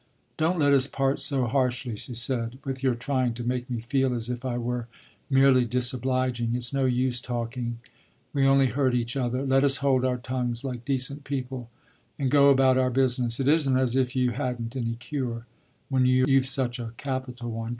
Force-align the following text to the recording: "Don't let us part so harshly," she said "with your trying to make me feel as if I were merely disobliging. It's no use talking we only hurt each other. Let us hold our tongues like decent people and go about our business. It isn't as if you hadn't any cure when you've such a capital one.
"Don't 0.35 0.57
let 0.57 0.73
us 0.73 0.87
part 0.87 1.19
so 1.19 1.45
harshly," 1.45 1.95
she 1.95 2.15
said 2.15 2.57
"with 2.65 2.81
your 2.81 2.95
trying 2.95 3.35
to 3.35 3.43
make 3.43 3.69
me 3.69 3.81
feel 3.81 4.15
as 4.15 4.31
if 4.31 4.43
I 4.43 4.57
were 4.57 4.87
merely 5.29 5.63
disobliging. 5.63 6.55
It's 6.55 6.73
no 6.73 6.85
use 6.85 7.21
talking 7.21 7.77
we 8.33 8.43
only 8.47 8.65
hurt 8.65 8.95
each 8.95 9.15
other. 9.15 9.45
Let 9.45 9.63
us 9.63 9.77
hold 9.77 10.03
our 10.03 10.17
tongues 10.17 10.63
like 10.63 10.85
decent 10.85 11.23
people 11.23 11.69
and 12.17 12.31
go 12.31 12.49
about 12.49 12.79
our 12.79 12.89
business. 12.89 13.39
It 13.39 13.47
isn't 13.47 13.77
as 13.77 13.95
if 13.95 14.15
you 14.15 14.31
hadn't 14.31 14.75
any 14.75 14.95
cure 14.95 15.45
when 15.89 16.07
you've 16.07 16.47
such 16.47 16.79
a 16.79 16.93
capital 16.97 17.51
one. 17.51 17.69